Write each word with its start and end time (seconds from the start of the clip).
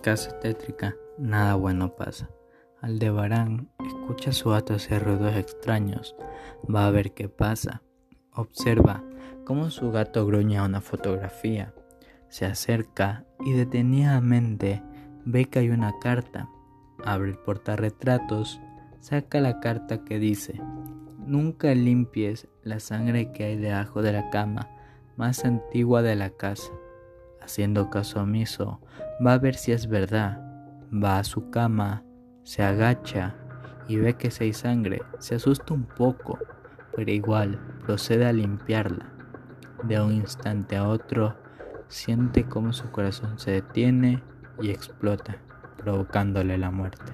casa 0.00 0.38
tétrica, 0.40 0.96
nada 1.18 1.54
bueno 1.54 1.94
pasa. 1.94 2.30
Aldebarán 2.80 3.70
escucha 3.86 4.30
a 4.30 4.32
su 4.32 4.50
gato 4.50 4.74
hacer 4.74 5.04
ruidos 5.04 5.36
extraños. 5.36 6.16
Va 6.74 6.86
a 6.86 6.90
ver 6.90 7.12
qué 7.12 7.28
pasa. 7.28 7.82
Observa 8.32 9.04
cómo 9.44 9.70
su 9.70 9.90
gato 9.90 10.26
gruña 10.26 10.64
una 10.64 10.80
fotografía. 10.80 11.74
Se 12.28 12.46
acerca 12.46 13.24
y 13.44 13.52
detenidamente 13.52 14.82
ve 15.24 15.44
que 15.46 15.58
hay 15.58 15.70
una 15.70 15.98
carta. 16.00 16.48
Abre 17.04 17.30
el 17.30 17.38
portarretratos, 17.38 18.60
saca 19.00 19.40
la 19.40 19.60
carta 19.60 20.04
que 20.04 20.18
dice: 20.18 20.60
Nunca 21.18 21.74
limpies 21.74 22.48
la 22.62 22.80
sangre 22.80 23.32
que 23.32 23.44
hay 23.44 23.56
debajo 23.56 24.02
de 24.02 24.12
la 24.12 24.30
cama 24.30 24.68
más 25.16 25.44
antigua 25.44 26.02
de 26.02 26.16
la 26.16 26.30
casa. 26.30 26.72
Haciendo 27.42 27.90
caso 27.90 28.20
omiso, 28.22 28.80
va 29.24 29.34
a 29.34 29.38
ver 29.38 29.54
si 29.54 29.72
es 29.72 29.88
verdad. 29.88 30.40
Va 30.92 31.18
a 31.18 31.24
su 31.24 31.50
cama, 31.50 32.04
se 32.42 32.62
agacha 32.62 33.34
y 33.88 33.96
ve 33.96 34.14
que 34.14 34.30
si 34.30 34.44
hay 34.44 34.52
sangre. 34.52 35.02
Se 35.18 35.34
asusta 35.36 35.74
un 35.74 35.84
poco, 35.84 36.38
pero 36.94 37.10
igual 37.10 37.58
procede 37.84 38.26
a 38.26 38.32
limpiarla. 38.32 39.06
De 39.82 40.00
un 40.00 40.12
instante 40.12 40.76
a 40.76 40.86
otro, 40.86 41.36
siente 41.88 42.44
como 42.44 42.72
su 42.72 42.90
corazón 42.90 43.38
se 43.38 43.52
detiene 43.52 44.22
y 44.60 44.70
explota, 44.70 45.36
provocándole 45.76 46.58
la 46.58 46.70
muerte. 46.70 47.12